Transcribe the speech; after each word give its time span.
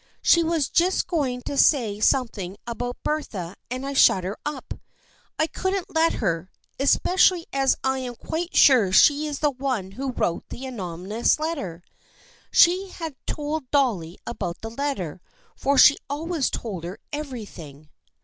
"She 0.23 0.41
was 0.43 0.67
just 0.67 1.05
going 1.05 1.43
to 1.43 1.55
say 1.55 1.99
something 1.99 2.57
about 2.65 3.03
Bertha 3.03 3.55
and 3.69 3.85
I 3.85 3.93
shut 3.93 4.23
her 4.23 4.35
up. 4.43 4.73
I 5.37 5.45
couldn't 5.45 5.93
let 5.93 6.13
her, 6.13 6.49
especially 6.79 7.45
as 7.53 7.75
I 7.83 7.99
am 7.99 8.15
quite 8.15 8.55
sure 8.55 8.91
she 8.91 9.27
is 9.27 9.41
the 9.41 9.51
one 9.51 9.91
who 9.91 10.09
wrote 10.11 10.45
the 10.49 10.65
anonymous 10.65 11.37
letter." 11.37 11.83
She 12.49 12.89
had 12.89 13.13
told 13.27 13.69
Dolly 13.69 14.17
about 14.25 14.61
the 14.61 14.71
letter, 14.71 15.21
for 15.55 15.77
she 15.77 15.97
always 16.09 16.49
told 16.49 16.83
her 16.83 16.97
everything. 17.13 17.87